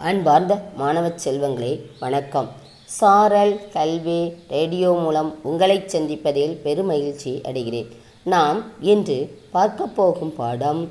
[0.00, 2.48] அன்பார்ந்த மாணவச் செல்வங்களே வணக்கம்.
[2.84, 7.86] சாரல் கல்வி ரேடியோ மூலம் உங்களை சந்திப்பதில் பெருமகிழ்ச்சி அடைகிறேன்.
[8.24, 10.90] நாம் இன்று பார்க்க போகும் பாடம்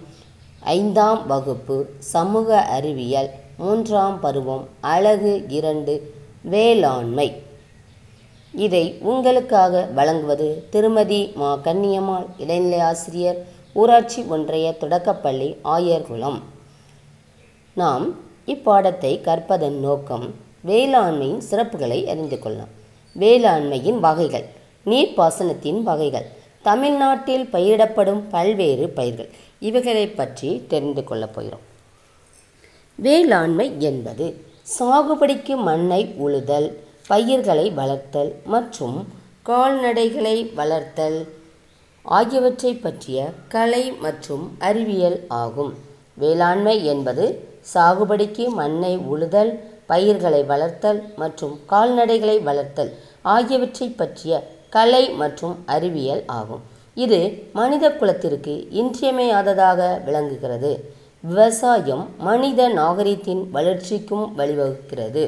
[0.59, 7.41] ஐந்தாம் வகுப்பு சமூக அறிவியல் மூன்றாம் பருவம் அழகு இரண்டு வேளாண்மை.
[8.51, 11.57] இதை உங்களுக்காக வழங்குவது திருமதி மா.
[11.63, 16.39] கன்னியம்மாள் இடைநிலை ஆசிரியர் ஊராட்சி ஒன்றிய தொடக்கப்பள்ளி ஆயர்குளம்.
[17.73, 20.25] நாம் இப்பாடத்தை கற்பதன் நோக்கம்
[20.67, 22.73] வேளாண்மையின் சிறப்புகளை அறிந்து கொள்ளலாம்.
[23.19, 24.45] வேளாண்மையின் வகைகள்
[24.85, 26.27] நீர்ப்பாசனத்தின் வகைகள்
[26.61, 31.65] தமிழ்நாட்டில் பயிரிடப்படும் பல்வேறு பயிர்கள் இவைகளை பற்றி தெரிந்து கொள்ளப் போகிறோம்.
[32.95, 34.25] வேளாண்மை என்பது
[34.79, 36.69] சாகுபடிக்கு மண்ணை உழுதல்
[37.07, 39.07] பயிர்களை வளர்த்தல் மற்றும்
[39.45, 41.19] கால்நடைகளை வளர்த்தல்
[42.01, 45.73] ஆகியவற்றை பற்றிய கலை மற்றும் அறிவியல் ஆகும்.
[46.15, 47.25] வேளாண்மை என்பது
[47.73, 49.51] சாகுபடிக்கு மண்ணை உழுதல்
[49.85, 56.61] பயிர்களை வளர்த்தல் மற்றும் கால்நடைகளை வளர்த்தல் ஆகியவற்றை பற்றிய கலை மற்றும் அறிவியல் ஆகும்.
[56.93, 57.19] இது
[57.53, 60.95] மனித குலத்திற்கு இன்றியமையாததாக விளங்குகிறது.
[61.21, 65.23] விவசாயம் மனித நாகரிகத்தின் வளர்ச்சிக்கும் வழிவகுக்கிறது.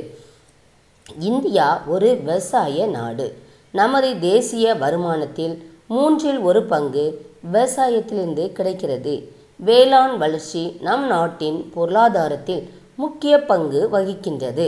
[1.20, 3.38] இந்தியா ஒரு விவசாய நாடு.
[3.72, 5.56] நமது தேசிய வருமானத்தில்
[5.88, 7.06] மூன்றில் ஒரு பங்கு
[7.44, 9.38] விவசாயத்திலிருந்து கிடைக்கிறது.
[9.66, 12.62] வேளாண் வளர்ச்சி நம் நாட்டின் பொருளாதாரத்தில்
[12.96, 14.68] முக்கிய பங்கு வகிக்கின்றது.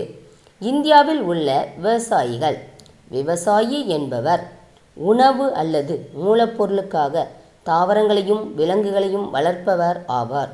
[0.59, 2.57] இந்தியாவில் உள்ள விவசாயிகள்
[3.09, 4.43] விவசாயி என்பவர்
[4.93, 7.23] உணவு அல்லது மூலப்பொருளுக்காக
[7.65, 10.51] தாவரங்களையும் விலங்குகளையும் வளர்ப்பவர் ஆவார்.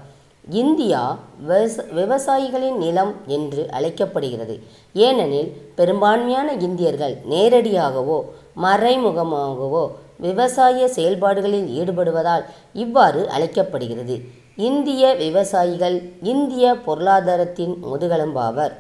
[0.50, 4.60] இந்தியா விவச விவசாயிகளின் நிலம் என்று அழைக்கப்படுகிறது.
[4.94, 8.20] ஏனெனில் பெரும்பான்மையான இந்தியர்கள் நேரடியாகவோ
[8.62, 9.84] மறைமுகமாகவோ
[10.18, 14.22] விவசாய செயல்பாடுகளில் ஈடுபடுவதால் இவ்வாறு அழைக்கப்படுகிறது.
[14.56, 18.74] இந்திய விவசாயிகள் இந்திய பொருளாதாரத்தின் முதுகெலும்பாவர்.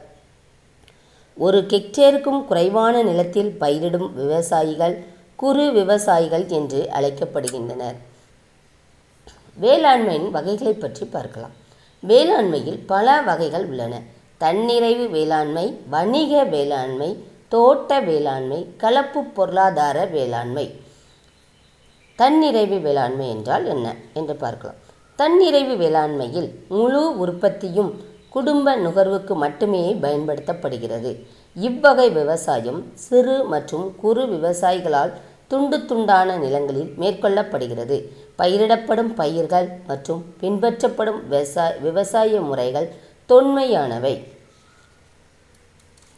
[1.37, 5.03] ஒரு கெக்டேருக்கும் குறைவான நிலத்தில் பயிரிடும் விவசாயிகள்
[5.35, 7.97] குறு விவசாயிகள் என்று அழைக்கப்படுகின்றனர்.
[9.61, 11.53] வேளாண்மையின் வகைகளை பற்றி பார்க்கலாம்.
[12.07, 14.01] வேளாண்மையில் பல வகைகள் உள்ளன.
[14.39, 20.65] தன்னிறைவு வேளாண்மை வணிக வேளாண்மை தோட்ட வேளாண்மை கலப்பு பொருளாதார வேளாண்மை.
[22.17, 24.77] தன்னிறைவு வேளாண்மை என்றால் என்ன என்று பார்க்கலாம்.
[25.19, 27.91] தன்னிறைவு வேளாண்மையில் முழு உற்பத்தியும்
[28.29, 31.11] குடும்ப நுகர்வுக்கு மட்டுமே பயன்படுத்தப்படுகிறது.
[31.55, 35.13] இவ்வகை விவசாயம் சிறு மற்றும் குறு விவசாயிகளால்
[35.47, 37.97] துண்டு துண்டான நிலங்களில் மேற்கொள்ளப்படுகிறது.
[38.37, 42.93] பயிரிடப்படும் பயிர்கள் மற்றும் பின்பற்றப்படும் விவசாய விவசாய முறைகள்
[43.29, 44.15] தொன்மையானவை.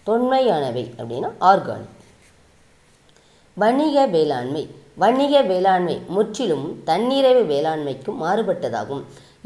[0.06, 1.96] தொன்மையானவை அப்படின்னா ஆர்கானிக்.
[3.54, 9.04] வணிக வேளாண்மை வணிக வேளாண்மை முற்றிலும் தன்னிறைவு வேளாண்மைக்கு மாறுபட்டதாகும்.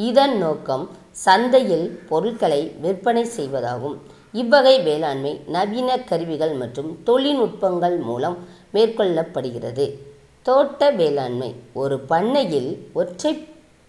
[0.10, 0.86] இதன் நோக்கம்
[1.26, 3.98] சந்தையில் பொருட்களை விற்பனை செய்வதாகும்.
[4.42, 8.38] இவ்வகை வேளாண்மை நவீன கருவிகள் மற்றும் தொழில்நுட்பங்கள் மூலம்
[8.74, 9.86] மேற்கொள்ளப்படுகிறது.
[10.48, 11.50] தோட்ட வேளாண்மை
[11.82, 13.34] ஒரு பண்ணையில் ஒற்றை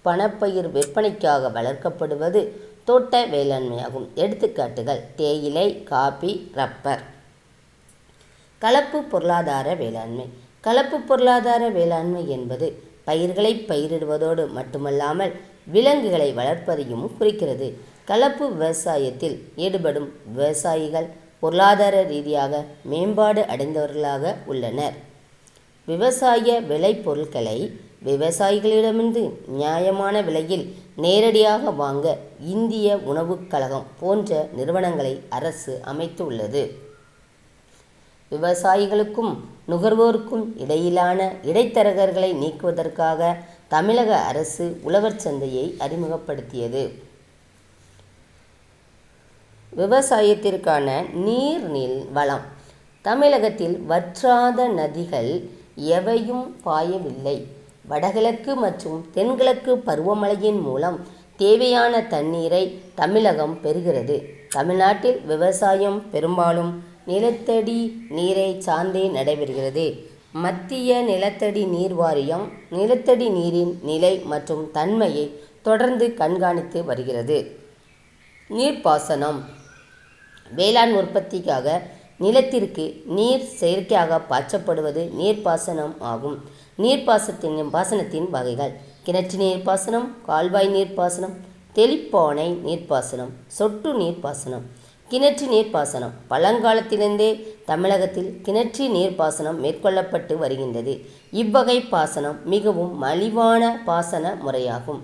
[0.06, 2.42] பணப்பயிர் விற்பனைக்காக வளர்க்கப்படுவது
[2.88, 4.08] தோட்ட வேளாண்மையாகும்.
[4.14, 7.04] எடுத்துக்காட்டுகள் தேயிலை காபி ரப்பர்.
[8.62, 10.26] கலப்பு பொருளாதார வேளாண்மை.
[10.64, 12.66] கலப்பு பொருளாதார வேளாண்மை என்பது
[13.04, 15.32] பயிர்களை பயிரிடுவதோடு மட்டுமல்லாமல்
[15.64, 17.68] விலங்குகளை வளர்ப்பதையும் குறிக்கிறது.
[18.04, 21.08] கலப்பு விவசாயத்தில் ஈடுபடும் விவசாயிகள்
[21.40, 24.96] பொருளாதார ரீதியாக மேம்பாடு அடைந்தவர்களாக உள்ளனர்.
[25.88, 27.58] விவசாய விளைபொருட்களை
[28.04, 30.64] விவசாயிகளிடமிருந்து நியாயமான விலையில்
[30.96, 32.06] நேரடியாக வாங்க
[32.54, 36.64] இந்திய உணவுக் கழகம் போன்ற நிறுவனங்களை அரசு அமைத்துள்ளது.
[38.34, 39.36] விவசாயிகளுக்கும்
[39.68, 43.36] நுகர்வோருக்கும் இடையிலான இடைத்தரகர்களை நீக்குவதற்காக
[43.68, 47.02] தமிழக அரசு உழவர் சந்தையை அறிமுகப்படுத்தியது.
[49.76, 52.44] விவசாயத்திற்கான நீர் வளம்.
[53.02, 57.44] தமிழகத்தில் வற்றாத நதிகள் எவையும் பாயவில்லை.
[57.88, 60.98] வடகிழக்கு மற்றும் தென்கிழக்கு பருவமழையின் மூலம்
[61.36, 64.16] தேவையான தண்ணீரை தமிழகம் பெறுகிறது.
[64.48, 67.78] தமிழ்நாட்டில் விவசாயம் பெரும்பாலும் நிலத்தடி
[68.10, 69.86] நீரை சார்ந்தே நடைபெறுகிறது.
[70.44, 75.26] மத்திய நிலத்தடி நீர் வாரியம் நிலத்தடி நீரின் நிலை மற்றும் தன்மையை
[75.62, 77.38] தொடர்ந்து கண்காணித்து வருகிறது.
[78.50, 79.38] நீர்ப்பாசனம்.
[80.56, 81.82] வேளாண் உற்பத்திக்காக
[82.18, 86.36] நிலத்திற்கு நீர் செயற்கையாக பாய்ச்சப்படுவது நீர்ப்பாசனம் ஆகும்.
[86.78, 88.74] நீர்ப்பாசத்தின் பாசனத்தின் வகைகள்.
[89.06, 91.34] கிணற்று நீர்ப்பாசனம் கால்வாய் நீர்ப்பாசனம்
[91.74, 94.66] தெளிப்பானை நீர்ப்பாசனம் சொட்டு நீர்ப்பாசனம்.
[95.10, 96.14] கிணற்று நீர்ப்பாசனம்.
[96.30, 97.28] பழங்காலத்திலிருந்தே
[97.66, 100.94] தமிழகத்தில் கிணற்று நீர்ப்பாசனம் மேற்கொள்ளப்பட்டு வருகின்றது.
[101.30, 105.00] இவ்வகை பாசனம் மிகவும் மலிவான பாசன முறையாகும்.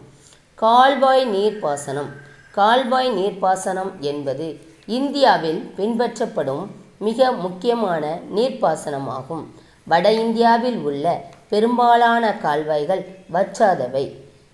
[0.55, 2.11] கால்வாய் நீர்ப்பாசனம்.
[2.51, 4.47] கால்வாய் நீர்ப்பாசனம் என்பது
[4.87, 6.67] இந்தியாவில் பின்பற்றப்படும்
[6.99, 9.45] மிக முக்கியமான நீர்ப்பாசனமாகும்.
[9.85, 14.05] வட இந்தியாவில் உள்ள பெரும்பாலான கால்வாய்கள் வற்றாதவை.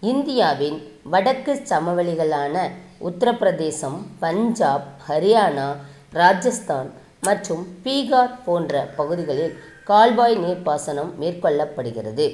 [0.01, 2.57] இந்தியாவின் வடக்கு சமவெளிகளான
[3.01, 5.77] உத்தரப்பிரதேசம் பஞ்சாப் ஹரியானா
[6.13, 6.91] ராஜஸ்தான்
[7.21, 12.27] மற்றும் பீகார் போன்ற பகுதிகளில் கால்வாய் நீர்ப்பாசனம் மேற்கொள்ளப்படுகிறது.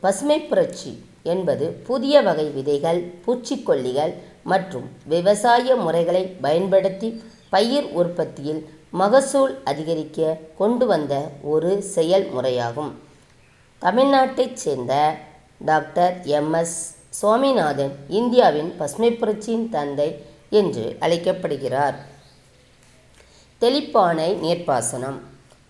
[0.00, 4.12] பசுமை புரட்சி என்பது புதிய வகை விதைகள் பூச்சிக்கொல்லிகள்
[4.42, 12.92] மற்றும் விவசாய முறைகளை பயன்படுத்தி பயிர் உற்பத்தியில் மகசூல் அதிகரிக்க கொண்டு வந்த ஒரு செயல்முறையாகும்.
[13.82, 15.14] தமிழ்நாட்டைச் சேர்ந்த
[15.58, 16.78] டாக்டர் எம்எஸ்
[17.12, 20.08] சுவாமிநாதன் இந்தியாவின் பசுமை புரட்சியின் தந்தை
[20.50, 21.96] என்று அழைக்கப்படுகிறார்.
[23.62, 25.18] தெளிப்பானை நீர்ப்பாசனம்.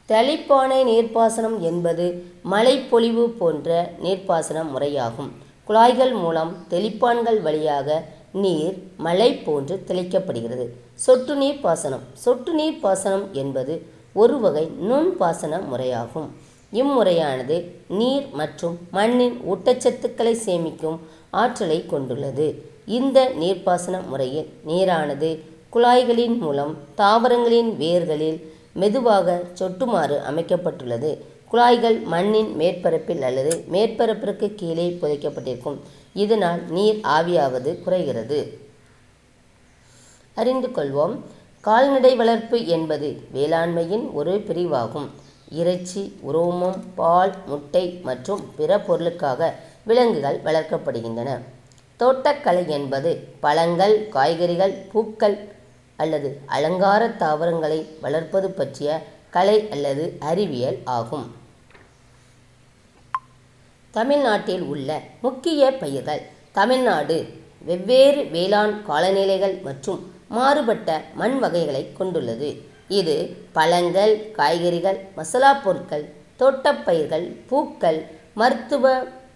[0.08, 2.06] தெளிப்பானை நீர்ப்பாசனம் என்பது
[2.52, 3.68] மழைப்பொழிவு போன்ற
[4.04, 5.30] நீர்ப்பாசன முறையாகும்.
[5.64, 7.98] குழாய்கள் மூலம் தெளிப்பான்கள் வழியாக
[8.32, 10.66] நீர் மழை போன்று தெளிக்கப்படுகிறது.
[10.94, 13.74] சொட்டு நீர் பாசனம் சொட்டு நீர் பாசனம் என்பது
[14.12, 16.28] ஒரு வகை நுண் பாசன முறையாகும்.
[16.72, 17.56] இம்முறையானது
[17.98, 20.98] நீர் மற்றும் மண்ணின் ஊட்டச்சத்துக்களை சேமிக்கும்
[21.30, 22.64] ஆற்றலை கொண்டுள்ளது.
[22.86, 25.38] இந்த நீர்ப்பாசன முறையில் நீரானது
[25.72, 28.42] குழாய்களின் மூலம் தாவரங்களின் வேர்களில்
[28.72, 31.18] மெதுவாக சொட்டுமாறு அமைக்கப்பட்டுள்ளது.
[31.48, 35.78] குழாய்கள் மண்ணின் மேற்பரப்பில் அல்லது மேற்பரப்பிற்கு கீழே புதைக்கப்பட்டிருக்கும்.
[36.14, 38.58] இதனால் நீர் ஆவியாவது குறைகிறது.
[40.34, 41.18] அறிந்து கொள்வோம்.
[41.60, 45.10] கால்நடை வளர்ப்பு என்பது வேளாண்மையின் ஒரு பிரிவாகும்.
[45.52, 49.54] இறைச்சி உரோமம் பால் முட்டை மற்றும் பிற பொருளுக்காக
[49.88, 51.30] விலங்குகள் வளர்க்கப்படுகின்றன.
[52.00, 53.10] தோட்டக்கலை என்பது
[53.44, 55.36] பழங்கள் காய்கறிகள் பூக்கள்
[56.02, 58.90] அல்லது அலங்கார தாவரங்களை வளர்ப்பது பற்றிய
[59.36, 61.26] கலை அல்லது அறிவியல் ஆகும்.
[63.94, 64.90] தமிழ்நாட்டில் உள்ள
[65.24, 66.22] முக்கிய பயிர்கள்
[66.58, 67.16] தமிழ்நாடு.
[67.68, 70.00] வெவ்வேறு வேளாண் காலநிலைகள் மற்றும்
[70.36, 70.88] மாறுபட்ட
[71.20, 72.50] மண் வகைகளை கொண்டுள்ளது.
[73.00, 73.16] இது
[73.56, 76.04] பழங்கள் காய்கறிகள் மசாலா பொருட்கள்
[76.40, 78.00] தோட்டப்பயிர்கள் பூக்கள்
[78.40, 78.84] மருத்துவ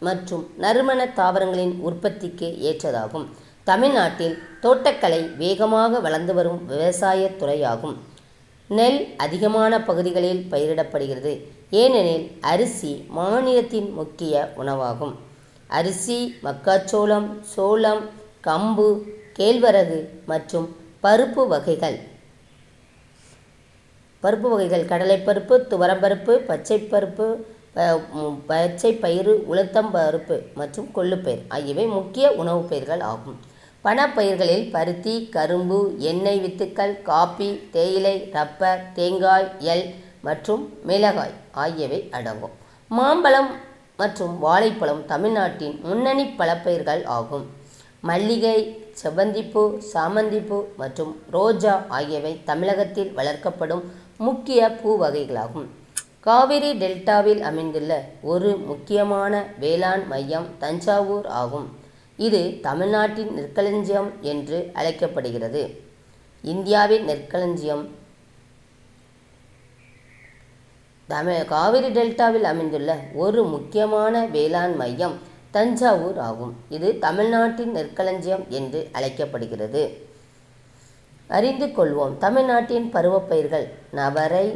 [0.09, 3.27] மற்றும் நறுமண தாவரங்களின் உற்பத்திக்கு ஏற்றதாகும்.
[3.71, 7.97] தமிழ்நாட்டில் தோட்டக்கலை வேகமாக வளர்ந்து வரும் விவசாய துறையாகும்.
[8.79, 11.33] நெல் அதிகமான பகுதிகளில் பயிரிடப்படுகிறது.
[11.83, 15.15] ஏனெனில் அரிசி மாநிலத்தின் முக்கிய உணவாகும்.
[15.79, 18.03] அரிசி மக்காச்சோளம் சோளம்
[18.47, 18.89] கம்பு
[19.39, 20.67] கேழ்வரகு மற்றும்
[21.03, 21.99] பருப்பு வகைகள்.
[24.23, 27.27] பருப்பு வகைகள் கடலைப்பருப்பு துவரம்பருப்பு பச்சைப்பருப்பு
[28.47, 33.39] பச்சை பயிறு உளுத்தம் பருப்பு மற்றும் கொள்ளுப்பயிர் ஆகியவை முக்கிய உணவுப் பயிர்கள் ஆகும்.
[33.85, 39.87] பணப்பயிர்களில் பருத்தி கரும்பு எண்ணெய் வித்துக்கள் காப்பி தேயிலை ரப்பர் தேங்காய் எல்
[40.23, 42.55] மற்றும் மிளகாய் ஆகியவை அடங்கும்.
[42.89, 43.51] மாம்பழம்
[43.97, 47.47] மற்றும் வாழைப்பழம் தமிழ்நாட்டின் முன்னணி பழப்பயிர்கள் ஆகும்.
[48.01, 48.59] மல்லிகை
[49.03, 53.83] செவ்வந்திப்பூ சாமந்திப்பூ மற்றும் ரோஜா ஆகியவை தமிழகத்தில் வளர்க்கப்படும்
[54.19, 55.69] முக்கிய பூ வகைகளாகும்.
[56.27, 61.79] காவிரி டெல்டாவில் அமைந்துள்ள ஒரு முக்கியமான வேளாண் மையம் தஞ்சாவூர் ஆகும்.
[62.17, 65.63] இது தமிழ்நாட்டின் நெற்களஞ்சியம் என்று அழைக்கப்படுகிறது.
[66.43, 67.89] இந்தியாவின் நெற்களஞ்சியம்
[71.07, 75.19] தமிழ் காவிரி டெல்டாவில் அமைந்துள்ள ஒரு முக்கியமான வேளாண் மையம்
[75.51, 76.57] தஞ்சாவூர் ஆகும்.
[76.69, 80.07] இது தமிழ்நாட்டின் நெற்களஞ்சியம் என்று அழைக்கப்படுகிறது.
[81.27, 82.19] அறிந்து கொள்வோம்.
[82.19, 84.47] தமிழ்நாட்டின் பருவப்பயிர்கள் நவரை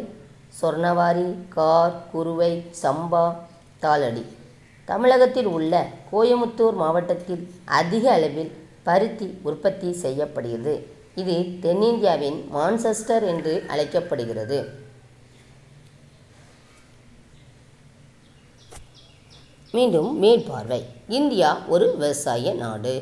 [0.61, 3.25] சொர்ணவாரி கார் குருவை சம்பா
[3.83, 4.25] தாளடி.
[4.85, 5.73] தமிழகத்தில் உள்ள
[6.13, 10.75] கோயமுத்தூர் மாவட்டத்தில் அதிக அளவில் பருத்தி உற்பத்தி செய்யப்படுகிறது.
[11.15, 14.59] இது தென்னிந்தியாவின் மான்செஸ்டர் என்று அழைக்கப்படுகிறது.
[19.77, 22.95] மீண்டும் மேற்பார்வை இந்தியா ஒரு விவசாய நாடு.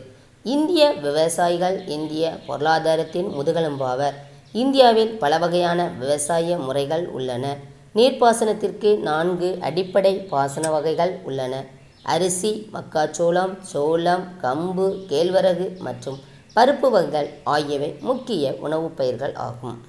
[0.43, 4.17] இந்திய விவசாயிகள் இந்திய பொருளாதாரத்தின் முதுகெலும்பாவர்.
[4.55, 7.57] இந்தியாவில் பல வகையான விவசாய முறைகள் உள்ளன.
[7.95, 11.65] நீர்ப்பாசனத்திற்கு நான்கு அடிப்படை பாசன வகைகள் உள்ளன.
[12.03, 16.19] அரிசி மக்காச்சோளம் சோளம் கம்பு கேழ்வரகு மற்றும்
[16.57, 19.85] பருப்பு வகைகள் ஆகியவை முக்கிய உணவுப் பயிர்கள் ஆகும்.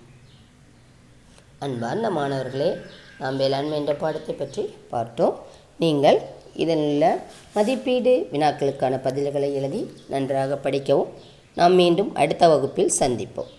[1.60, 2.77] அன்பார்ந்த மாணவர்களே
[3.19, 5.39] நாம் வேளாண்மை என்ற பாடத்தை பற்றி பார்த்தோம்.
[5.77, 6.22] நீங்கள்
[6.55, 7.19] இதில் உள்ள
[7.53, 11.07] மதிப்பீடு வினாக்களுக்கான பதில்களை எழுதி நன்றாக படிக்கவும்.
[11.55, 13.51] நாம் மீண்டும் அடுத்த வகுப்பில் சந்திப்போம்.